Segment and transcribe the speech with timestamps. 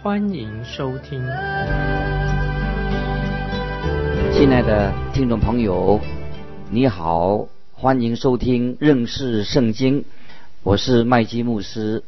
[0.00, 1.20] 欢迎收听。
[4.32, 6.00] 亲爱的听众朋友，
[6.70, 10.04] 你好，欢迎收听认识圣经。
[10.62, 12.04] 我是麦基牧师。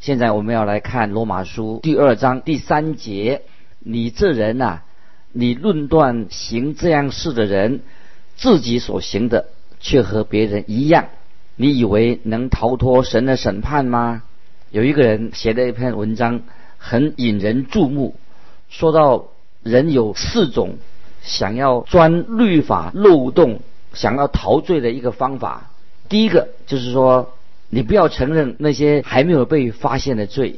[0.00, 3.42] 现在我们要来看罗马书第二章第三节。
[3.78, 4.80] 你这人呐、
[5.30, 7.82] 你论断行这样事的人，
[8.34, 9.46] 自己所行的
[9.78, 11.06] 却和别人一样，
[11.54, 14.24] 你以为能逃脱神的审判吗？
[14.72, 16.40] 有一个人写了一篇文章，
[16.84, 18.16] 很引人注目，
[18.68, 19.26] 说到
[19.62, 20.78] 人有四种
[21.22, 23.60] 想要钻律法漏洞、
[23.94, 25.70] 想要逃罪的一个方法。
[26.08, 27.34] 第一个就是说，
[27.70, 30.56] 你不要承认那些还没有被发现的罪；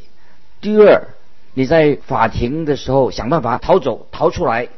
[0.63, 1.09] 第二，
[1.53, 4.69] 你在法庭的时候想办法逃走、逃出来；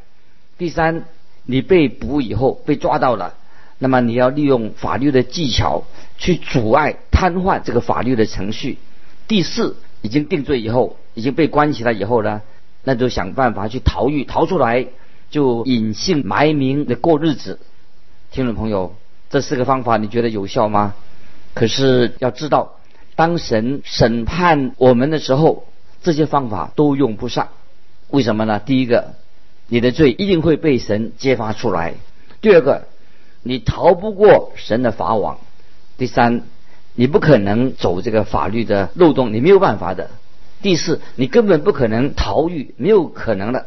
[0.59, 1.05] 第三，
[1.45, 3.35] 你被捕以后被抓到了，
[3.79, 5.85] 那么你要利用法律的技巧
[6.19, 8.79] 去阻碍、瘫痪这个法律的程序；
[9.29, 12.43] 第四，已经定罪以后，已经被关起来以后呢，
[12.85, 14.87] 那就想办法去逃狱、逃出来，
[15.31, 17.59] 就隐姓埋名的过日子。
[18.31, 18.95] 听众朋友，
[19.31, 20.95] 这四个方法你觉得有效吗？
[21.55, 22.75] 可是要知道，
[23.15, 25.65] 当神审判我们的时候，
[26.03, 27.49] 这些方法都用不上。
[28.11, 28.61] 为什么呢？
[28.61, 29.15] 第一个，
[29.69, 31.95] 你的罪一定会被神揭发出来；
[32.41, 32.87] 第二个，
[33.43, 35.39] 你逃不过神的法网；
[35.97, 36.43] 第三，
[36.97, 40.09] 你不可能走这个法律的漏洞，你没有办法的；
[40.61, 43.67] 第四，你根本不可能逃狱，没有可能的。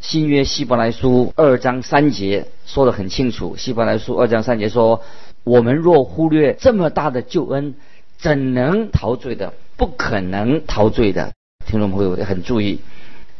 [0.00, 5.02] 新约希伯来书二章三节说得很清楚，希伯来书二章三节说。
[5.42, 7.74] 我们若忽略这么大的救恩，
[8.18, 9.54] 怎能陶醉的？
[9.78, 11.32] 不可能陶醉的。
[11.66, 12.80] 听众朋友很注意。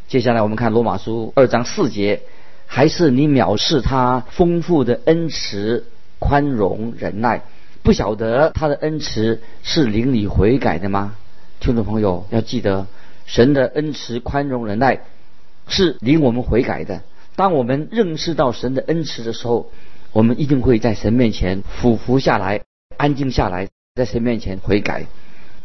[0.09, 2.23] 接下来我们看罗马书二章四节，
[2.67, 5.85] 还是你藐视他丰富的恩慈、
[6.19, 7.43] 宽容、忍耐，
[7.91, 11.17] 不晓得他的恩慈是领你悔改的吗？
[11.59, 12.87] 听众朋友要记得，
[13.27, 15.01] 神的恩慈、宽容、忍耐
[15.67, 17.03] 是领我们悔改的。
[17.35, 19.73] 当我们认识到神的恩慈的时候，
[20.13, 22.63] 我们一定会在神面前俯伏下来，
[22.97, 25.07] 安静下来，在神面前悔改。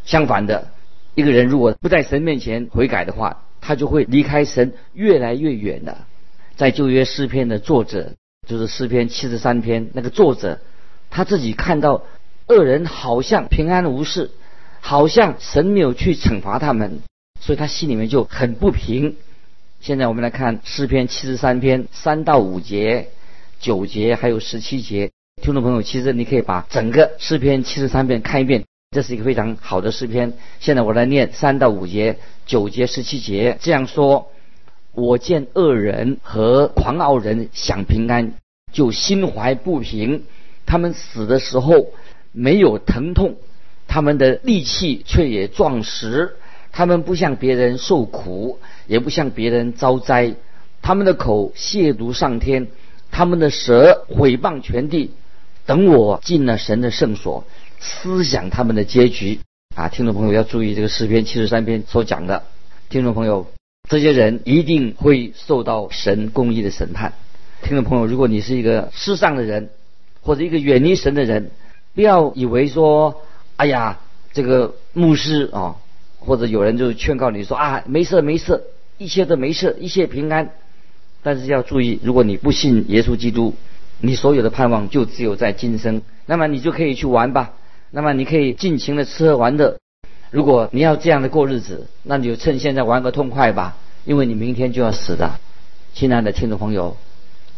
[0.03, 0.69] 相反的，
[1.14, 6.08] 一个人如果不在神面前悔改的话，他就会离开神越来越远了。
[6.56, 8.14] 在旧约诗篇的作者，
[8.47, 10.59] 就是诗篇七十三篇那个作者，
[11.12, 12.03] 他自己看到
[12.47, 14.31] 恶人好像平安无事，
[14.79, 17.00] 好像神没有去惩罚他们，
[17.39, 19.16] 所以他心里面就很不平。
[19.81, 23.09] 现在我们来看诗篇七十三篇三到五节。
[23.57, 25.11] 九节还有十七节，
[25.41, 30.34] 听众朋友，其实你可以把整个诗篇七十三篇看一遍，这是一个非常好的诗篇。
[30.59, 34.29] 现在我来念三到五节、九节、十七节，这样说：
[34.91, 38.34] 我见恶人和狂傲人享平安，
[38.72, 40.25] 就心怀不平。
[40.67, 41.88] 他们死的时候
[42.35, 43.38] 没有疼痛，
[43.88, 46.35] 他们的力气却也壮实。
[46.72, 50.35] 他们不向别人受苦，也不向别人遭灾。
[50.81, 52.68] 他们的口亵渎上天。
[53.12, 55.12] 他们的舌毁谤全地，
[55.66, 57.46] 等我进了神的圣所，
[57.79, 59.40] 思想他们的结局
[59.73, 59.88] 啊！
[59.88, 62.44] 听众朋友要注意这个诗篇七十三篇所讲的，
[62.90, 63.47] 听众朋友，
[63.90, 67.13] 这些人一定会受到神公义的审判。
[67.62, 69.69] 听众朋友，如果你是一个世上的人，
[70.19, 71.52] 或者一个远离神的人，
[71.95, 73.22] 不要以为说，
[73.56, 74.00] 哎呀，
[74.33, 75.78] 这个牧师啊，
[76.19, 78.63] 或者有人就劝告你说啊，没事没事，
[78.97, 80.51] 一切都没事，一切平安。
[81.23, 83.55] 但是要注意，如果你不信耶稣基督，
[84.00, 86.01] 你所有的盼望就只有在今生。
[86.25, 87.53] 那么你就可以去玩吧，
[87.91, 89.78] 那么你可以尽情的吃喝玩乐。
[90.31, 95.40] 如果你要这样的过日子，那你就趁现在玩个痛快吧，因为你明天就要死的。
[95.93, 96.97] 亲爱的听众朋友，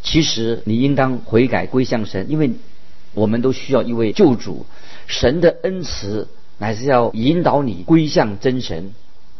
[0.04, 2.52] 其实你应当悔改归向神，因为
[3.18, 4.68] 我们都需要一位救主。
[5.08, 6.28] 神的恩慈
[6.60, 8.94] 乃是要引导你归向真神。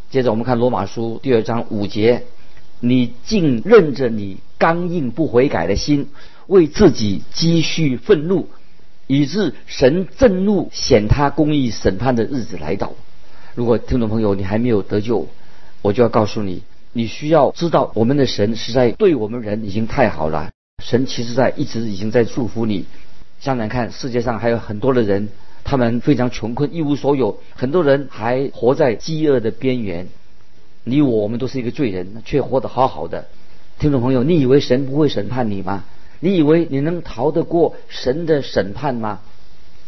[0.10, 2.24] 接着我们看罗马书第二章五节。
[2.80, 6.10] 你竟任着你刚硬不悔改的心，
[6.48, 8.50] 为自己积蓄愤怒，
[9.06, 12.94] 以致神震怒显他公义审判的日子来到。
[13.54, 15.28] 如果听众朋友你还没有得救，
[15.84, 16.64] 我就要告诉你，
[16.94, 20.52] 你需要知道我们的神实在对我们人已经太好了。
[20.84, 22.86] 神其实在一直已经在祝福你。
[23.40, 25.30] 想想看，世界上还有很多的人，
[25.64, 30.08] 他们非常穷困，一无所有，很多人还活在饥饿的边缘。
[30.84, 33.28] 你我们都是一个罪人，却活得好好的。
[33.78, 35.84] 听众朋友，你以为神不会审判你吗？
[36.20, 39.20] 你以为你能逃得过神的审判吗？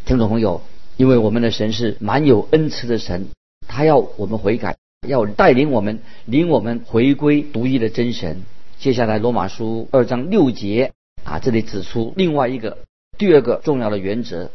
[0.05, 0.61] 听众朋友，
[0.97, 3.27] 因为我们的神是蛮有恩慈的神，
[3.67, 8.43] 他要我们悔改，要带领我们，领我们回归独一的真神。
[8.77, 10.91] 接下来，罗马书二章六节
[11.23, 12.77] 啊，这里指出另外一个
[13.19, 14.49] 第二个重要的原则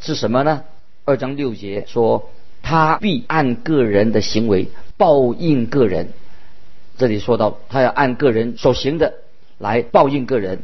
[0.00, 0.62] 是什么呢？
[1.04, 2.30] 二章六节说，
[2.62, 6.10] 他必按个人的行为报应个人。
[6.96, 9.14] 这里说到，他要按个人所行的
[9.58, 10.60] 来报应个人。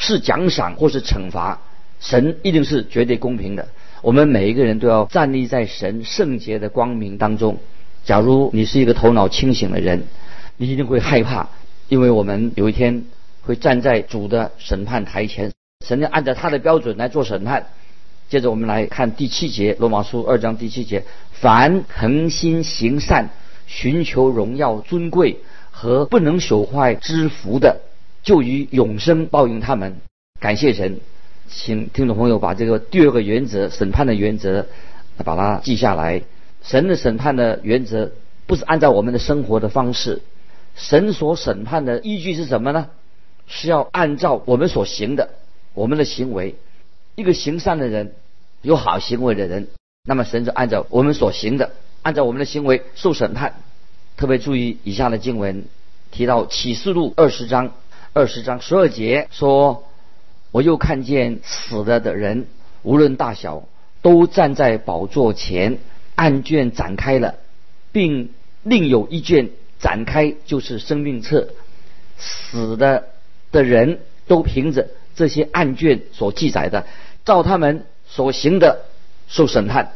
[0.00, 1.60] 是奖赏或是惩罚，
[1.98, 3.68] 神一定是绝对公平的。
[4.00, 7.58] 我们每一个人都要站立在神圣洁的光明当中。
[8.04, 10.04] 假如你是一个头脑清醒的人，
[10.56, 11.48] 你一定会害怕，
[11.88, 13.04] 因为我们有一天
[13.42, 15.52] 会站在主的审判台前，
[15.86, 17.68] 神要按照他的标准来做审判。
[18.28, 23.30] 接着我们来看第七节，罗马书二章第七节：凡恒心行善、
[23.66, 25.38] 寻求荣耀尊贵
[25.70, 27.80] 和不能朽坏之福的。
[28.22, 29.96] 就以永生报应他们，
[30.40, 31.00] 感谢神，
[31.48, 34.66] 请听众朋友把这个第二个原则审判的原则，
[35.24, 36.22] 把它记下来。
[36.60, 38.10] 神的审判的原则
[38.46, 40.20] 不是按照我们的生活的方式，
[40.74, 42.88] 神所审判的依据是什么呢？
[43.46, 45.30] 是要按照我们所行的，
[45.78, 46.56] 我们的行为。
[47.14, 48.12] 一个行善的人，
[48.62, 49.68] 有好行为的人，
[50.04, 51.72] 那么神就按照我们所行的，
[52.02, 53.54] 按照我们的行为受审判。
[54.16, 55.64] 特别注意以下的经文，
[56.10, 57.72] 提到启示录二十章。
[58.14, 59.84] 二十章十二节说
[60.50, 62.46] ：“我又看见死了的人，
[62.82, 63.68] 无论大小，
[64.02, 65.78] 都站在宝座前，
[66.16, 67.36] 案卷展开了，
[67.92, 68.30] 并
[68.64, 71.48] 另有一卷展开，就是生命册。
[72.16, 73.04] 死的
[73.52, 76.86] 的人都凭着这些案卷所记载的，
[77.26, 78.86] 照他们所行的
[79.26, 79.92] 受审判。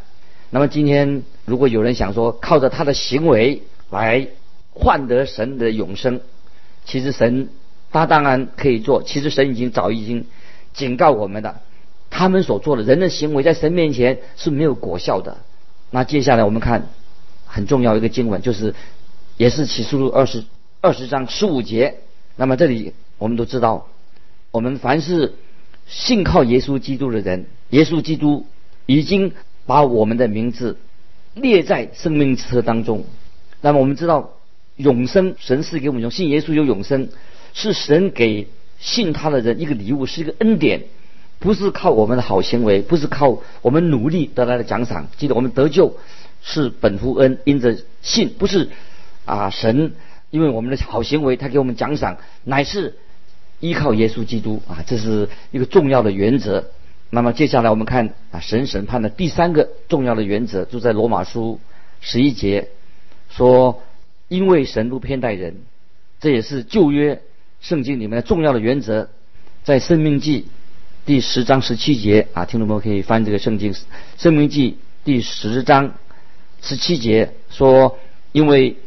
[0.51, 4.29] 那么今天，如果有人想说靠着他的行为来
[4.73, 6.21] 换得神的永生，
[6.85, 7.49] 其实神。”
[7.93, 10.25] 他当然可以做，其实神已经早已经
[10.73, 11.61] 警告我们的，
[12.09, 15.37] 他们所做的人的行为在神面前是没有果效的。
[15.91, 16.89] 那接下来我们看
[17.45, 18.75] 很重要一个经文，就是
[19.37, 20.45] 也是启示录二十
[20.81, 21.99] 二十章十五节。
[22.35, 23.87] 那么这里我们都知道，
[24.53, 25.35] 我们凡是
[25.87, 28.47] 信靠耶稣基督的人，耶稣基督
[28.87, 29.33] 已经
[29.67, 30.79] 把我们的名字
[31.35, 33.05] 列在生命册当中。
[33.61, 34.35] 那么我们知道
[34.77, 37.09] 永生，神是给我们用信耶稣有永生。
[37.55, 40.85] 是神给信他的人一个礼物，是一个恩典，
[41.39, 45.09] 不是靠我们的好行为，不是靠我们努力得来的奖赏。
[45.19, 45.99] 记得我们得救
[46.43, 48.71] 是本乎恩，因着信，不是
[49.27, 49.93] 啊神
[50.31, 52.97] 因为我们的好行为他给我们奖赏，乃是
[53.63, 56.71] 依靠耶稣基督啊，这是一个重要的原则。
[57.11, 61.61] 那么接下来我们看啊神审判的第三个重要的原则，就在罗马书
[62.01, 62.71] 十一节
[63.31, 63.81] 说，
[64.27, 65.55] 因为神不偏待人，
[66.21, 67.23] 这也是旧约。
[67.61, 69.09] 圣经里面的重要的原则，
[69.63, 70.41] 在《生命记》
[71.07, 73.73] 第十章十七节啊，听众朋友可以翻这个圣经，
[74.19, 74.73] 《生命记》
[75.05, 75.95] 第十章
[76.61, 78.01] 十七节说
[78.33, 78.79] ：“因为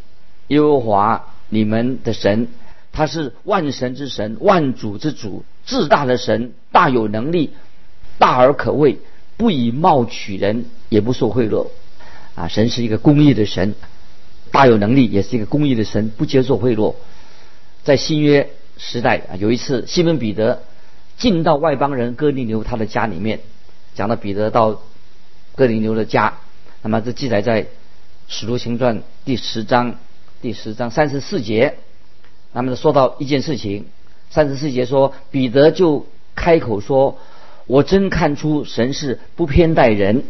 [0.50, 2.50] 耶和华你们的神，
[2.96, 7.52] 他是万神之神，万主之主，至大的神，大有能力，
[8.18, 8.98] 大而可畏，
[9.38, 11.68] 不以貌取人，也不受贿赂。
[12.34, 13.76] 啊，神是一个公义的神，
[14.50, 16.96] 大有能力，也是一个公义的神，不接受贿赂。
[17.84, 20.62] 在新约。”时代啊，有一次西门彼得
[21.18, 23.40] 进到外邦人哥尼流他的家里面，
[23.94, 24.82] 讲到彼得到
[25.56, 26.40] 哥尼流的家，
[26.82, 27.68] 那么这记载在
[28.28, 29.96] 使徒行传第十章
[30.42, 31.78] 第十章三十四节。
[32.56, 33.86] 那么说到一件事情，
[34.30, 37.18] 三十四节说彼得就开口说
[37.68, 40.24] ：“我真看出神是不偏待人。”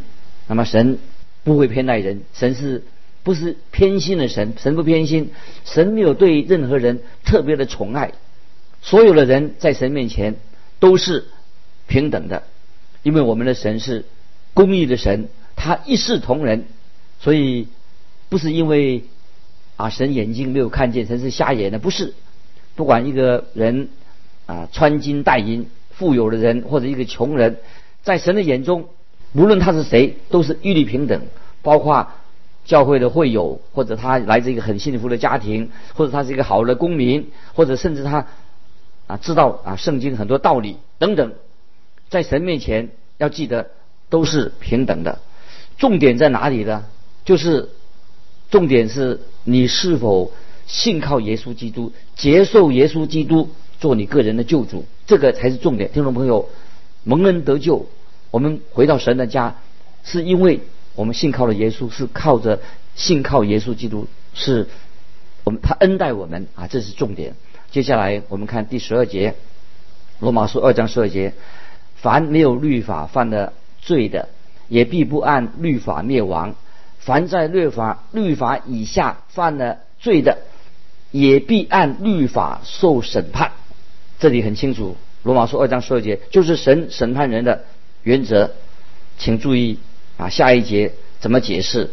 [0.49, 0.97] 那么神
[1.43, 2.83] 不会偏待人，神是
[3.21, 4.53] 不是偏心的神？
[4.57, 5.29] 神不偏心，
[5.65, 8.13] 神没有对任何人特别的宠爱。
[8.81, 10.35] 所有的人在神面前
[10.79, 11.25] 都是
[11.85, 12.41] 平等的，
[13.03, 14.03] 因为我们的神是
[14.55, 16.65] 公义的神，他一视同仁，
[17.19, 17.67] 所以
[18.29, 19.03] 不是因为
[19.77, 22.13] 啊神眼睛没有看见，神是瞎眼的，不是。
[22.75, 23.89] 不管一个人
[24.45, 27.57] 啊穿金戴银、富有的人或者一个穷人，
[28.03, 28.89] 在神的眼中，
[29.33, 31.21] 无论他是谁，都是一律平等。
[31.61, 32.07] 包括
[32.65, 38.27] 教会的会友，或者他来自一个很幸福的家庭，或者他是一个好的公民，或者甚至他。
[39.07, 41.33] 啊，知道啊，圣经很多道理等等，
[42.09, 42.89] 在神面前
[43.19, 43.69] 要记得
[44.09, 45.19] 都是平等的。
[45.77, 46.85] 重点在哪里呢？
[47.23, 47.69] 就是
[48.55, 50.31] 重点是你是否
[50.65, 53.49] 信靠耶稣基督，接受耶稣基督
[53.81, 55.91] 做你个人的救主，这个才是重点。
[55.91, 56.47] 听众朋友，
[57.03, 57.85] 蒙恩得救，
[58.31, 59.57] 我们回到神的家，
[60.05, 60.61] 是因为
[60.95, 62.61] 我们信靠了耶稣，是靠着
[62.95, 64.69] 信靠耶稣基督，是
[65.43, 67.35] 我们他恩待我们啊，这是重点。
[67.71, 69.35] 接下来我们看第十二节，
[70.21, 71.33] 罗马书二章十二节，
[71.97, 74.29] 凡没有律法犯的罪的，
[74.69, 76.53] 也必不按律法灭亡；
[77.05, 80.39] 凡在律法律法以下犯了罪的，
[81.11, 83.51] 也必按律法受审判。
[84.19, 87.63] 这里很清楚，罗马书二章十二节就是神审判人的
[88.03, 88.51] 原则，
[89.17, 89.77] 请注意
[90.17, 91.91] 啊，下一节怎么解释？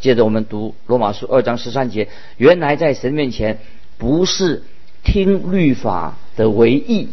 [0.00, 3.58] 接着我们读罗马书二章十三节，原来在神面前
[3.98, 4.62] 不是。
[5.04, 7.08] 听律法的为义，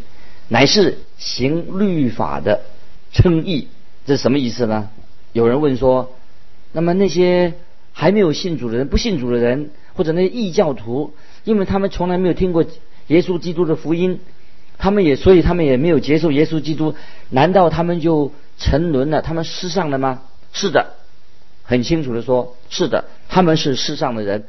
[0.47, 2.61] 乃是行律法的
[3.11, 3.67] 称义。
[4.05, 4.91] 这什么意思呢？
[5.33, 6.15] 有人问说：
[6.71, 7.53] 那么那些
[7.93, 12.65] 还没有信主的人、不信主的人，或者那些异教徒，因为他们从来没有听过
[13.07, 14.19] 耶稣基督的福音，
[14.77, 16.95] 他们也所以他们也没有接受耶稣基督，
[17.29, 19.21] 难道他们就沉沦了？
[19.21, 20.23] 他们世上了吗？
[20.53, 20.95] 是的，
[21.63, 24.45] 很清楚的说，是的，他们是世上的人，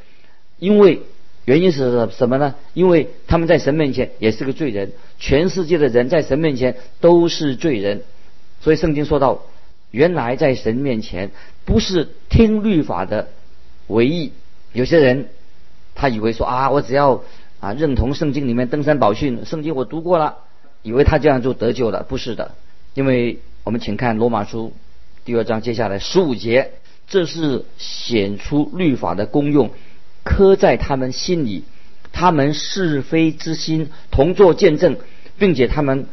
[0.59, 1.03] 因为。
[1.47, 2.55] 原因是什么呢？
[2.75, 8.03] 因为他们在神面前也是个罪人，全世界的人在神面前都是罪人，
[8.61, 9.43] 所以圣经说到，
[9.91, 11.31] 原来在神面前
[11.65, 13.29] 不是听律法的
[13.87, 14.33] 为义。
[14.73, 15.29] 有些人
[15.95, 17.23] 他以为说啊，我只要
[17.59, 20.39] 啊认同圣经里面登山宝训，圣经我读过了，
[20.83, 22.55] 以为他这样就得救了，不是的。
[22.95, 24.73] 因为我们请看罗马书
[25.25, 26.73] 第二章接下来十五节，
[27.09, 29.71] 这是显出律法的功用。
[30.23, 31.65] 刻在他们心里，
[32.13, 34.99] 他们是非之心同作见证，
[35.39, 36.07] 并且他们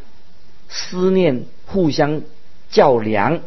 [0.70, 2.22] 思念互相
[2.70, 3.42] 较量，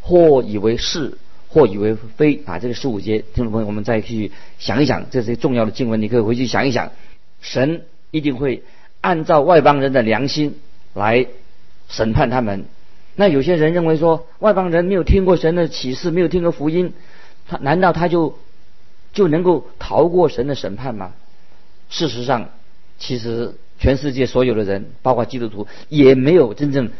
[0.00, 2.58] 或以为是，或以为非啊！
[2.58, 6.92] 这个十五节，听众朋友，我们再去想一想，这些重要的经文，你可以回去想一想。
[7.40, 8.62] 神一定会
[9.00, 10.56] 按照外邦人的良心
[10.94, 11.26] 来
[11.88, 12.64] 审判他们。
[13.16, 16.92] 那有些人认为说，外邦人没有听过神的启示，没有听过福音，
[17.46, 18.38] 他难道他就？
[19.12, 21.10] 就能够逃过神的审判吗？
[21.88, 22.50] 事实上，
[23.00, 26.90] 其实全世界所有的人，包括基督徒，也没有真正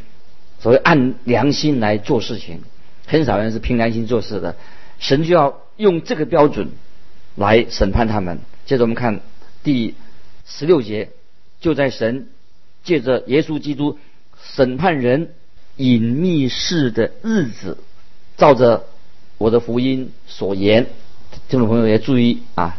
[0.58, 2.62] 所谓按良心来做事情，
[3.10, 4.54] 很少人是凭良心做事的。
[5.00, 6.68] 神就要用这个标准
[7.34, 8.38] 来审判他们。
[8.66, 9.20] 接着我们看
[9.64, 9.96] 第
[10.46, 11.10] 十六节，
[11.60, 12.28] 就在神
[12.84, 13.98] 借着耶稣基督
[14.40, 15.34] 审判人
[15.74, 17.78] 隐秘事的日子，
[18.36, 18.84] 照着
[19.38, 20.86] 我的福音所言。
[21.48, 22.78] 听众朋友也注意啊，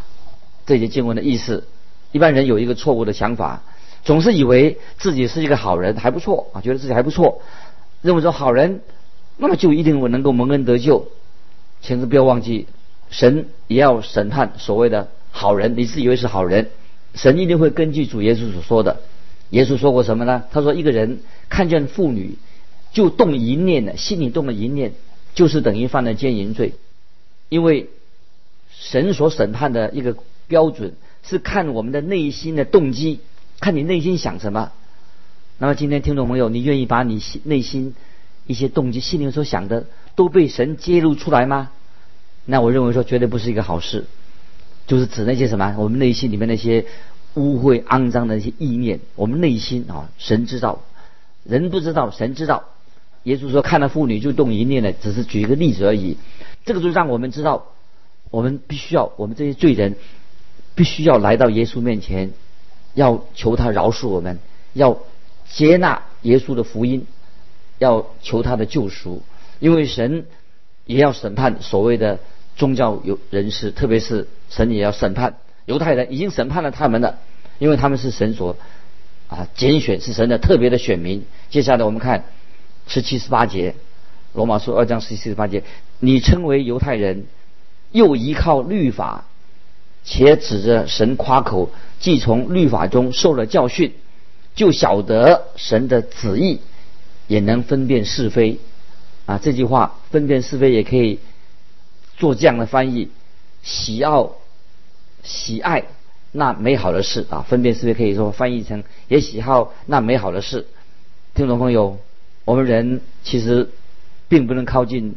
[0.66, 1.68] 这些经文的意思。
[2.14, 3.64] 一般人有一个错误的想法，
[4.06, 7.42] 总是以为自己是一个好人，还不错啊，觉得自己还不错，
[8.02, 8.82] 认为说好人，
[9.42, 11.10] 那么就一定能够蒙恩得救。
[11.82, 12.68] 千万不要忘记，
[13.10, 15.76] 神也要审判所谓的好人。
[15.76, 16.70] 你自以为是好人，
[17.16, 19.02] 神一定会根据主耶稣所说的。
[19.50, 20.44] 耶稣说过什么呢？
[20.52, 21.20] 他说，一个人
[21.50, 22.38] 看见妇女
[22.94, 24.94] 就动一念的，心里动了一念，
[25.36, 26.74] 就是等于犯了奸淫罪，
[27.50, 27.90] 因为。
[28.74, 30.16] 神所审判的一个
[30.48, 30.94] 标准
[31.24, 33.20] 是看我们的内心的动机，
[33.60, 34.72] 看你内心想什么。
[35.60, 37.94] 那么今天听众朋友，你愿意把你心内心
[38.52, 41.72] 一些动机、心灵所想的都被神揭露出来吗？
[42.46, 44.06] 那我认为说绝对不是一个好事。
[44.88, 46.86] 就是指那些什么，我们内心里面那些
[47.36, 50.82] 污秽、肮脏的一些意念，我们内心啊，神知道，
[51.44, 52.66] 人不知道，神知道。
[53.24, 56.18] 耶稣说看到妇女就动一念的，只是举一个例子而已。
[56.66, 57.68] 这个就让我们知道。
[58.32, 59.96] 我们必须要，我们这些罪人，
[60.74, 62.32] 必须要来到耶稣面前，
[62.94, 64.40] 要求他饶恕我们，
[64.74, 64.98] 要
[65.50, 67.06] 接纳耶稣的福音，
[67.82, 69.24] 要求他的救赎。
[69.60, 70.26] 因为神
[70.86, 72.20] 也要审判所谓的
[72.56, 77.18] 宗教有人士，特别是神也要审判犹太人，已经审判了他们了，
[77.58, 78.56] 因为他们是神所
[79.28, 81.26] 啊拣选，是神的特别的选民。
[81.50, 82.26] 接下来我们看
[82.86, 83.74] 十七十八节，
[84.34, 85.64] 罗马书二章十七十八节，
[86.00, 87.26] 你称为犹太人。
[87.94, 89.26] 又依靠律法，
[90.06, 91.70] 且指着神夸口，
[92.00, 93.92] 既从律法中受了教训，
[94.56, 96.62] 就晓得神的旨意，
[97.32, 98.60] 也能分辨是非。
[99.26, 101.20] 啊，这句话分辨是非也可以
[102.18, 103.10] 做这样的翻译：
[103.64, 104.36] 喜好、
[105.24, 105.86] 喜爱
[106.34, 107.46] 那美好的事啊。
[107.48, 110.68] 分辨是非可以说翻译成也喜好那美好的事。
[111.34, 112.00] 听众朋友，
[112.44, 113.70] 我们人其实
[114.28, 115.16] 并不能靠近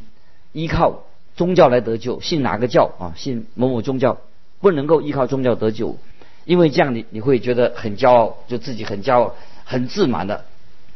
[0.52, 1.02] 依靠。
[1.36, 3.12] 宗教来得救，信哪个教啊？
[3.16, 4.18] 信某某宗教，
[4.60, 5.98] 不能够依靠宗教得救，
[6.44, 10.44] 因为这样你你会觉得很骄傲，就自己很骄傲、很自满的。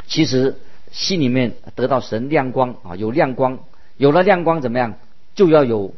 [0.07, 0.55] 其实
[0.93, 3.59] 心里面得到神亮光啊，有亮光，
[3.97, 4.95] 有了亮光怎么样？
[5.35, 5.95] 就要有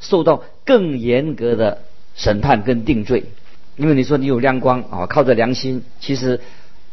[0.00, 1.82] 受到更严格的
[2.14, 3.24] 审判跟定罪。
[3.76, 6.40] 因为你说你有亮光啊，靠着良心，其实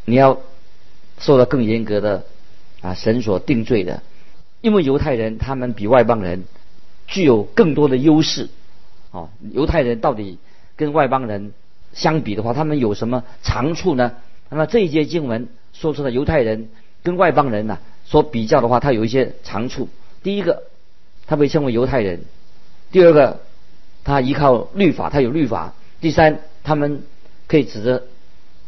[0.05, 0.39] 你要
[1.19, 2.25] 受到更严格的
[2.81, 4.01] 啊神所定罪的。
[4.62, 6.43] 因为犹太人他们比外邦人。
[7.05, 8.47] 具有更多的优势，
[9.12, 10.39] 哦，犹太人到底
[10.77, 11.51] 跟外邦人
[11.91, 14.13] 相比的话，他们有什么长处呢？
[14.50, 16.69] 那么这一节经文说出了犹太人
[17.03, 19.89] 跟外邦人呢所比较的话，他有一些长处。
[20.24, 20.63] 第一个，
[21.27, 22.19] 他被称为犹太人；
[22.91, 23.39] 第二个，
[24.03, 27.03] 他依靠律法，他有律法；第三，他们
[27.48, 28.03] 可以指着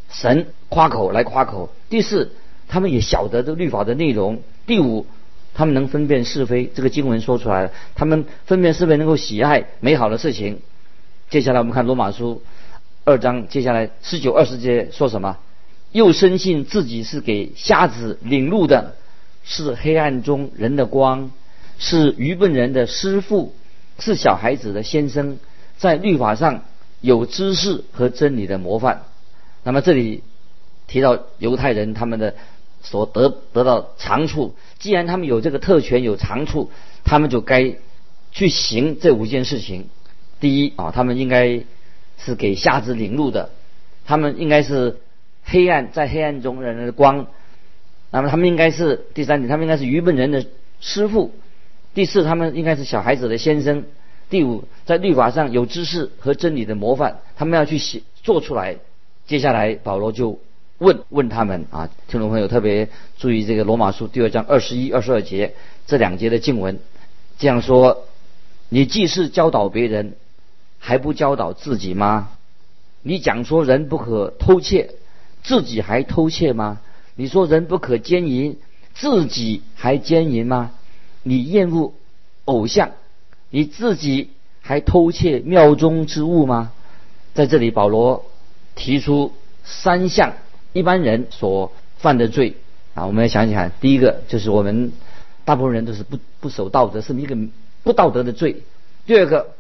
[0.09, 2.33] 神夸口来夸口；第四，
[2.67, 4.37] 他们也晓得这律法的内容；
[4.67, 5.05] 第五，
[5.53, 6.69] 他们能分辨是非。
[6.73, 10.59] 这个经文说出来了，他们分辨是非，能够喜爱美好的事情。
[11.29, 12.41] 接下来我们看罗马书
[13.05, 15.37] 二章，接下来十九二十节说什么？
[15.95, 18.95] 又深信自己是给瞎子领路的，
[19.45, 21.31] 是黑暗中人的光，
[21.79, 23.55] 是愚笨人的师傅，
[23.97, 25.37] 是小孩子的先生，
[25.77, 26.65] 在律法上
[26.99, 29.03] 有知识和真理的模范。
[29.63, 30.21] 那么这里
[30.85, 32.35] 提到犹太人他们的
[32.81, 36.71] 所得得到长处，既然他们有这个特权有长处，
[37.05, 37.75] 他们就该
[38.33, 39.87] 去行这五件事情。
[40.41, 41.63] 第一啊，他们应该
[42.17, 43.51] 是给瞎子领路的，
[44.05, 44.97] 他们应该是。
[45.45, 47.27] 黑暗在黑暗中人的光，
[48.09, 50.45] 那么他们应该是第三点，他们应该是愚笨人的
[50.81, 51.29] 师傅；
[51.93, 53.83] 第四，他们应该是小孩子的先生；
[54.29, 58.77] 第五，在律法上有知识和真理的模范，他们要去写做出来。
[59.27, 60.39] 接下来保罗就
[60.79, 65.53] 问问他们啊，听众朋友特别注意这个罗马书第二章二十一、二十二节
[65.85, 66.79] 这两节的经文，
[67.37, 68.05] 这样说：
[68.69, 70.15] 你既是教导别人，
[70.79, 72.29] 还不教导自己吗？
[73.03, 74.95] 你讲说人不可偷窃。
[75.45, 76.79] 自己还偷窃吗？
[77.15, 78.57] 你说人不可奸淫，
[78.93, 80.71] 自己还奸淫吗？
[81.23, 81.93] 你厌恶
[82.45, 82.91] 偶像，
[83.49, 86.71] 你自己还偷窃庙中之物吗？
[87.33, 88.25] 在这里，保罗
[88.75, 89.33] 提出
[89.63, 90.33] 三项
[90.73, 92.55] 一般人所犯的罪
[92.93, 94.91] 啊，我们来想想，第一个就是我们
[95.45, 97.37] 大部分人都是不不守道德，是一个
[97.83, 98.63] 不道德的罪。
[99.05, 99.51] 第二个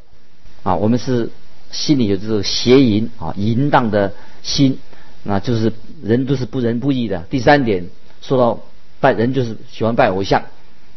[0.63, 1.29] 啊，我们是
[1.71, 4.79] 心里有这种邪淫啊，淫荡的心。
[5.27, 7.25] 那就是人都是不仁不义的。
[7.29, 7.87] 第三点
[8.21, 8.59] 说到
[8.99, 10.43] 拜人就是喜欢拜偶像。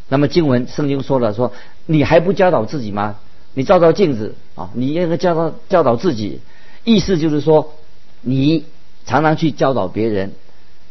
[0.08, 1.52] 那么经文圣经说了说
[1.86, 3.16] 你还不教导自己吗？
[3.54, 6.40] 你照照镜子啊，你应该教导教导自己。
[6.84, 7.72] 意思就是说
[8.20, 8.64] 你
[9.06, 10.32] 常常去教导别人。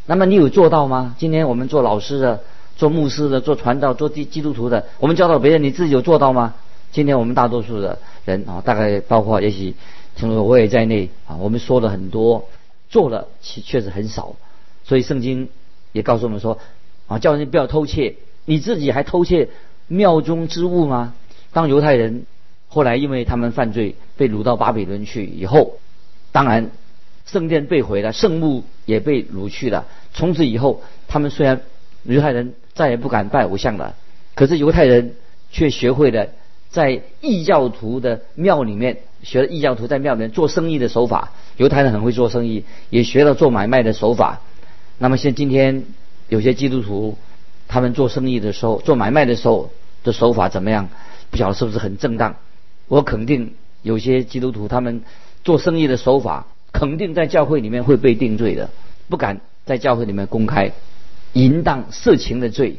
[0.06, 1.14] 那么你有做到吗？
[1.18, 2.40] 今天我们做老师的、
[2.76, 6.54] 做牧师的、做传道、做基基督徒的，我们教导别人，你自己有做到吗？
[6.90, 9.74] 今天我们大多数的人啊，大概包括也许
[10.16, 12.48] 听说我也在内啊，我们说了很多。
[12.88, 14.36] 做了，其确实很少，
[14.84, 15.48] 所以圣经
[15.92, 16.58] 也告诉我们说，
[17.06, 19.50] 啊，叫人不要偷窃，你自己还偷窃
[19.88, 21.14] 庙中之物吗？
[21.52, 22.24] 当犹太人
[22.68, 25.78] 后来因为他们犯罪被掳到巴比伦去以后，
[26.32, 26.70] 当然
[27.26, 29.86] 圣殿被毁了，圣墓也被掳去了。
[30.14, 31.60] 从此以后，他们虽然
[32.04, 33.94] 犹太人再也不敢拜偶像了，
[34.34, 35.14] 可是犹太人
[35.50, 36.28] 却学会了
[36.70, 39.00] 在异教徒的庙里面。
[39.20, 44.40] 学了异教徒在庙里面做生意的手法，犹太人很会做生意，也学了做买卖的手法。
[44.96, 45.84] 那么像今天
[46.28, 47.18] 有些基督徒，
[47.66, 49.70] 他们做生意的时候、做买卖的时候
[50.04, 50.88] 的手法怎么样？
[51.30, 52.36] 不晓得是不是很正当？
[52.86, 55.02] 我肯定有些基督徒他们
[55.44, 58.70] 做生意的手法，肯定在教会里面会被定罪的，
[59.08, 60.72] 不敢在教会里面公开
[61.32, 62.76] 淫荡色情的罪。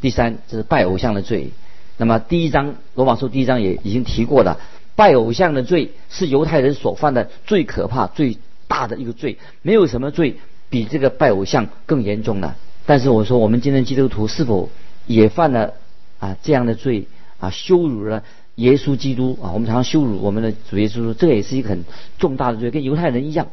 [0.00, 1.50] 第三，这是拜偶像的罪。
[1.96, 4.60] 那么第一章罗马书第一章也已经提过了。
[4.98, 10.38] 拜偶像的罪是犹太人所犯的最可怕、最大的一个罪，没有什么罪
[10.70, 12.56] 比这个拜偶像更严重的。
[12.84, 14.70] 但是我说，我们今天基督徒是否
[15.06, 15.74] 也犯了
[16.18, 17.06] 啊这样的罪
[17.38, 17.48] 啊？
[17.50, 18.24] 羞辱了
[18.56, 19.52] 耶稣基督啊？
[19.54, 21.84] 我们常常羞辱我们的主耶稣，这也是一个很
[22.18, 23.46] 重大的罪，跟犹太人一样。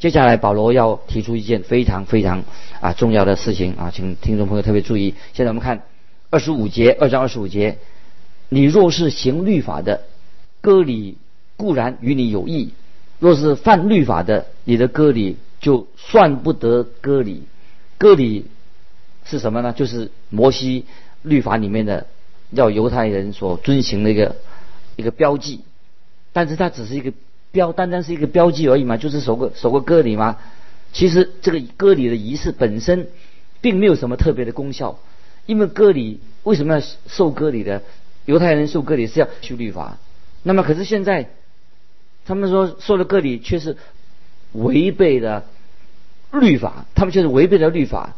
[0.00, 2.42] 接下来保罗要提出一件非常非常
[2.80, 5.14] 啊重要的事情啊，请听众朋友特别注意。
[5.32, 5.84] 现在我们看
[6.30, 7.78] 二十五节，二章二十五节，
[8.48, 10.00] 你若是行律法的。
[10.60, 11.16] 割礼
[11.56, 12.72] 固然与你有益，
[13.18, 17.42] 若是犯律法的，你的割礼就算不得割礼。
[17.98, 18.46] 割礼
[19.24, 19.72] 是什么呢？
[19.72, 20.84] 就是摩西
[21.22, 22.06] 律法里面的
[22.50, 24.36] 要犹太人所遵循的一个
[24.96, 25.60] 一个标记，
[26.32, 27.12] 但是它只是一个
[27.50, 30.36] 标，单单是一个标记而已嘛，就是守个守个割礼嘛？
[30.92, 33.08] 其实这个割礼的仪式本身
[33.60, 34.98] 并没有什么特别的功效，
[35.46, 37.82] 因为割礼为什么要受割礼的？
[38.24, 39.98] 犹太人受割礼是要修律法。
[40.44, 41.28] 那么，可是现在，
[42.24, 43.76] 他们说受了割礼却是
[44.52, 45.44] 违背了
[46.30, 48.14] 律法，他们却是违背了律法，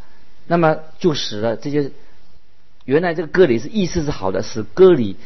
[0.46, 1.90] 那么就使了这些
[2.84, 5.16] 原来这个割礼是意思是好的，使割礼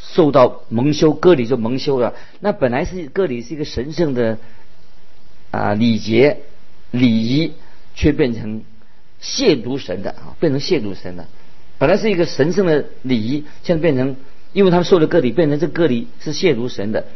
[0.00, 2.14] 受到蒙羞，割礼就蒙羞了。
[2.40, 4.38] 那本来是割礼是一个神圣的
[5.50, 6.42] 啊礼节
[6.90, 7.54] 礼仪，
[7.94, 8.62] 却变成
[9.20, 11.26] 亵渎神的啊，变成亵渎神的。
[11.78, 14.14] 本来是一个神圣的礼仪，现在变成。
[14.52, 17.06] 因为他们受了割礼，变成这割礼是亵渎神的，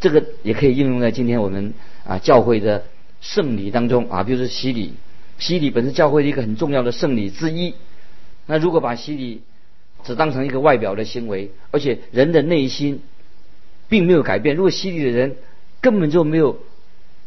[0.00, 2.84] 这个也可以应用在今天我们啊教会的
[3.20, 4.08] 圣礼当中。
[4.10, 4.94] 啊，比如说洗礼，
[5.38, 7.74] 洗礼本是教会的一个很重要的圣礼之一。
[8.46, 9.42] 那如果把洗礼
[10.04, 13.00] 只当成一个外表的行为，而且人的内心
[13.88, 15.36] 并没有改变，如果洗礼的人
[15.80, 16.60] 根本就没有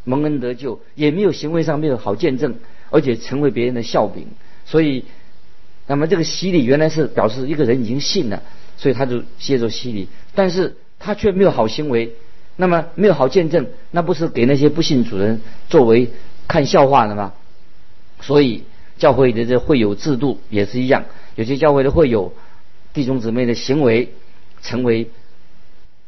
[0.03, 2.55] 蒙恩得救，也没有行为上没有好见证，
[2.89, 4.27] 而且成为别人的笑柄，
[4.65, 5.05] 所以，
[5.87, 8.43] 那么这个洗礼原来是表示一个人已经信了，
[8.77, 12.13] 所以他就接受洗礼，但是他却没有好行为，
[12.55, 16.11] 那么没有好见证，那不是给那些不信主人作为
[16.47, 17.33] 看笑话的吗？
[18.21, 18.63] 所以
[18.97, 22.33] 教会的这会有制度也是一样，有些教会的会有
[22.93, 24.13] 弟兄姊妹的行为
[24.61, 25.09] 成为。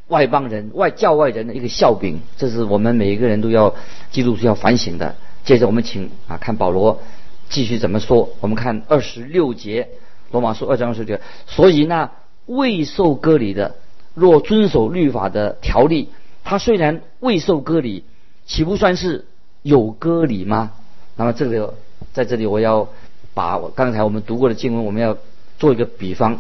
[0.09, 3.75] 外邦人、外教外人的一个笑柄，这是我们每一个人都要
[4.09, 5.15] 基督徒要反省的。
[5.45, 7.03] 接着我们请啊看保罗
[7.47, 8.31] 继续怎么说。
[8.39, 9.87] 我们看二十六节，
[10.31, 11.21] 罗马书二章二十六节。
[11.45, 12.09] 所以呢
[12.49, 13.75] 未受割礼的，
[14.15, 16.09] 若遵守律法的条例，
[16.43, 18.03] 他虽然未受割礼，
[18.45, 19.25] 岂不算是
[19.61, 20.71] 有割礼吗？
[21.15, 21.75] 那么这个
[22.11, 22.89] 在这里我要
[23.33, 25.17] 把刚才我们读过的经文，我们要
[25.59, 26.39] 做一个比方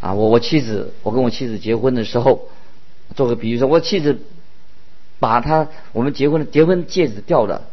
[0.00, 0.12] 啊。
[0.12, 2.48] 我我妻子，我跟我妻子结婚的时候。
[3.14, 4.18] 做个比喻说，我妻子
[5.20, 7.68] 把她我们结婚的结婚戒指掉了，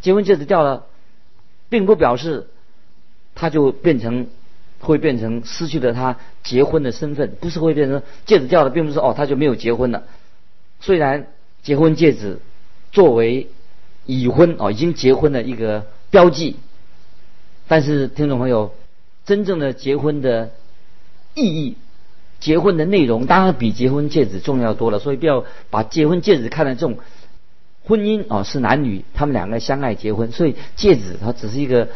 [0.00, 0.86] 结婚戒指掉了，
[1.68, 2.46] 并不表示
[3.34, 4.28] 她就变成
[4.82, 10.02] 会变成失去了他结婚的身份，不是会变成戒指掉了，并不是哦，他就没有结婚了。
[10.80, 11.28] 虽然
[11.62, 12.40] 结婚戒指
[12.90, 13.48] 作为
[14.04, 16.56] 已婚哦已经结婚的一个标记，
[17.68, 18.74] 但是听众朋友，
[19.24, 20.50] 真正的结婚的
[21.34, 21.76] 意义。
[22.40, 26.98] 结婚的内容当然比结婚戒指重要多了，所以不要把结婚戒指看得重。
[27.84, 31.88] 婚姻啊是男女他们两个相爱结婚，所以戒指它只是一个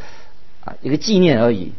[0.65, 1.73] 啊一个纪念而已。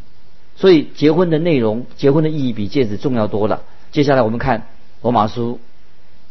[0.57, 3.63] 所以结婚的内容、结婚的意义比戒指重要多了。
[3.91, 4.67] 接下来我们看
[5.01, 5.59] 罗马书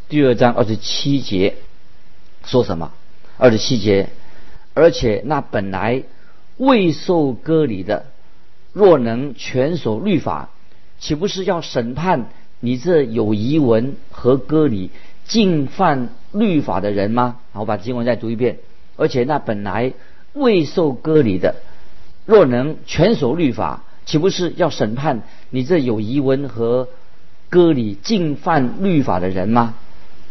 [0.09, 1.55] 第二章二十七节
[2.45, 2.93] 说什么？
[3.39, 4.09] 二十七节，
[4.75, 6.03] 而且那本来
[6.57, 8.07] 未受割礼的，
[8.73, 10.51] 若能全守律法。
[10.99, 14.91] 岂不是要审判你这有遗文和割礼、
[15.27, 17.37] 禁犯律法的人吗？
[17.53, 18.59] 好，我把经文再读一遍。
[18.97, 19.93] 而且那本来
[20.33, 21.57] 未受割礼的，
[22.25, 26.89] 若能全守律法，岂不是要审判你这有遗文和
[27.51, 29.75] 割礼、禁犯律法的人吗？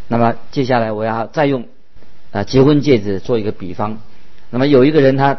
[0.08, 1.68] 那么接下来我要再用
[2.32, 4.00] 啊结婚戒指做一个比方。
[4.50, 5.38] 那么有一个人他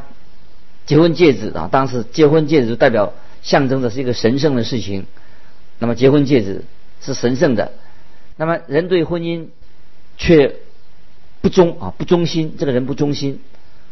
[0.86, 3.13] 结婚戒指啊，当时结婚戒指代表。
[3.43, 5.06] 象征的是一个神圣的事情，
[5.80, 6.65] 那么结婚戒指
[7.00, 7.71] 是神圣的，
[8.36, 9.45] 那么人对婚姻
[10.17, 10.56] 却
[11.39, 13.39] 不忠啊，不忠心，这个人不忠心，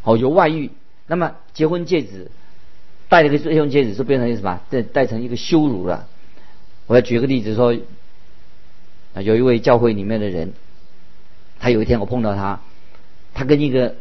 [0.03, 0.71] 哦，有外遇，
[1.07, 2.31] 那么结婚戒指
[3.09, 4.61] 戴了个结婚戒指，就变成什么？
[4.69, 6.07] 戴戴成一个羞辱了。
[6.87, 7.75] 我要举个例子说，
[9.15, 10.53] 有一位教会里面的人，
[11.59, 12.61] 他有一天我碰到他，
[13.33, 13.95] 他跟一个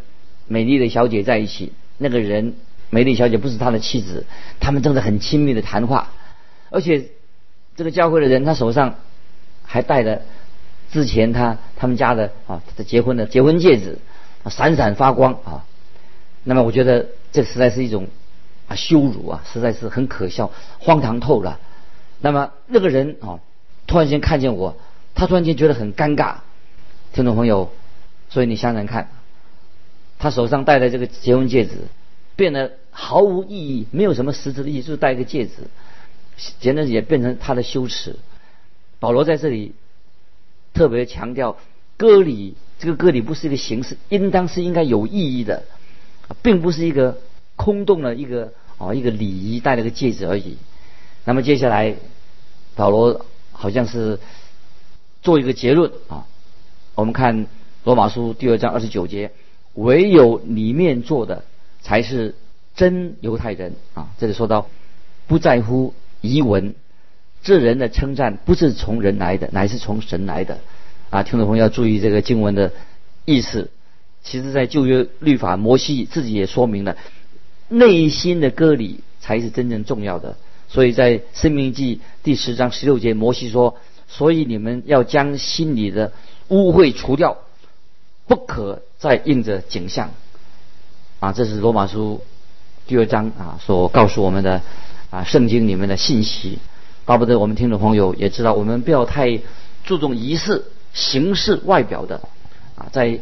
[0.47, 2.55] 美丽的小姐在一起，那个人。
[2.91, 4.25] 美丽小姐不是他的妻子，
[4.61, 6.13] 他们正在很亲密的谈话，
[6.71, 7.09] 而且
[7.75, 8.95] 这个教会的人他手上
[9.65, 10.23] 还戴着
[10.93, 13.99] 之前他他们家的啊他的结婚的结婚戒指，
[14.49, 15.65] 闪闪发光啊。
[16.45, 18.07] 那么我觉得这实在是一种
[18.69, 21.59] 啊羞辱啊，实在是很可笑，荒唐透了。
[22.21, 23.41] 那么那个人啊
[23.87, 24.77] 突然间看见我，
[25.15, 26.37] 他突然间觉得很尴尬，
[27.13, 27.71] 听众朋友，
[28.31, 29.11] 所以你想想看，
[30.19, 31.73] 他手上戴的这个结婚戒指
[32.37, 32.73] 变得。
[32.97, 35.55] 毫无意义，没有什么实质的意义，就是戴一个戒指，
[36.61, 38.15] 简直也变成他的羞耻。
[39.01, 39.75] 保罗在这里
[40.75, 41.57] 特别强调，
[41.97, 45.65] 割礼这个割礼不是一个形式，应当是应该有意义的，
[46.41, 47.19] 并不是一个
[47.57, 50.57] 空洞的一个哦一个礼仪戴了个戒指而已。
[51.25, 51.95] 那么接下来
[52.75, 54.19] 保罗好像是
[55.23, 56.27] 做一个结论啊，
[56.95, 57.47] 我们看
[57.85, 59.31] 罗马书第二章二十九节，
[59.75, 61.45] 唯有里面做的
[61.81, 62.35] 才是。
[62.77, 64.69] 真犹太人啊，这里说到
[65.29, 66.75] 不在乎遗文，
[67.41, 70.59] 这人的称赞不是从人来的，乃是从神来的
[71.11, 71.23] 啊。
[71.23, 72.73] 听众朋友要注意这个经文的
[73.25, 73.71] 意思。
[74.25, 76.97] 其实，在旧约律法，摩西自己也说明了，
[77.69, 80.37] 内心的割礼才是真正重要的。
[80.69, 83.77] 所以在生命记第十章十六节，摩西说
[84.09, 86.13] ：“所以你们要将心里的
[86.49, 87.39] 污秽除掉，
[88.27, 90.11] 不可再印着景象。”
[91.21, 92.21] 啊，这是罗马书。
[92.87, 94.61] 第二章啊，所告诉我们的
[95.09, 96.59] 啊，圣经里面的信息，
[97.07, 99.41] 巴不得我们听众朋友也知道，我们不要太
[99.85, 102.21] 注重仪式、形式、外表的
[102.77, 103.21] 啊，在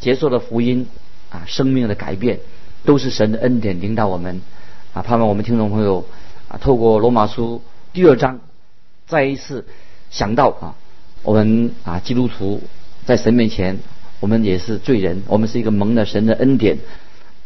[0.00, 0.88] 接受了福音
[1.30, 2.40] 啊，生命的改变
[2.84, 4.40] 都是神的恩典领导我们
[4.92, 6.04] 啊，盼望我们听众朋友
[6.48, 8.40] 啊，透过罗马书第二章
[9.06, 9.64] 再一次
[10.10, 10.74] 想到啊，
[11.22, 12.60] 我们啊，基督徒
[13.06, 13.78] 在神面前，
[14.20, 16.78] 我们也是罪人，我们是一个蒙了神的恩典，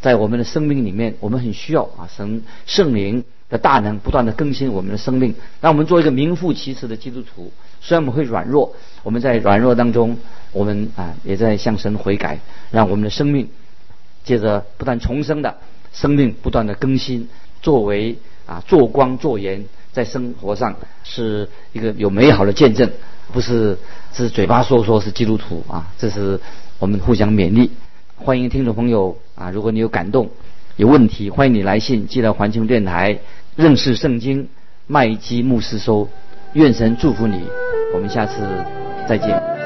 [0.01, 7.51] 在我们的生命里面，我们很需要啊神圣灵的大能不断的更新我们的生命，让我们做一个名副其实的基督徒。
[7.79, 10.17] 虽然我们会软弱，我们在软弱当中，
[10.51, 12.39] 我们啊也在向神悔改，
[12.71, 13.49] 让我们的生命
[14.27, 15.55] 接着不断重生的
[15.93, 17.29] 生命不断的更新，
[17.61, 19.63] 作为啊做光做盐，
[19.93, 22.91] 在生活上是一个有美好的见证，
[23.31, 23.77] 不是
[24.13, 26.37] 是嘴巴说说是基督徒啊，这是
[26.77, 27.71] 我们互相勉励。
[28.17, 30.29] 欢迎听众朋友啊，如果你有感动、
[30.75, 33.19] 有问题，欢迎你来信寄到环球电台
[33.55, 34.49] 认识圣经
[34.87, 36.09] 麦基牧师收。
[36.53, 37.41] 愿神祝福你，
[37.93, 38.41] 我们下次
[39.07, 39.56] 再见。